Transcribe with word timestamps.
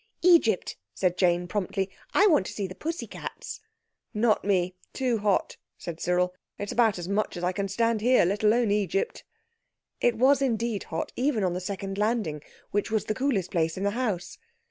"Egypt!" 0.23 0.77
said 0.95 1.15
Jane 1.15 1.47
promptly. 1.47 1.91
"I 2.11 2.25
want 2.25 2.47
to 2.47 2.51
see 2.53 2.65
the 2.65 2.73
pussy 2.73 3.05
cats." 3.05 3.59
"Not 4.15 4.43
me—too 4.43 5.19
hot," 5.19 5.57
said 5.77 5.99
Cyril. 6.01 6.33
"It's 6.57 6.71
about 6.71 6.97
as 6.97 7.07
much 7.07 7.37
as 7.37 7.43
I 7.43 7.51
can 7.51 7.67
stand 7.67 8.01
here—let 8.01 8.41
alone 8.41 8.71
Egypt." 8.71 9.23
It 9.99 10.15
was 10.17 10.41
indeed, 10.41 10.85
hot, 10.85 11.11
even 11.15 11.43
on 11.43 11.53
the 11.53 11.61
second 11.61 11.99
landing, 11.99 12.41
which 12.71 12.89
was 12.89 13.05
the 13.05 13.13
coolest 13.13 13.51
place 13.51 13.77
in 13.77 13.83
the 13.83 13.91
house. 13.91 14.39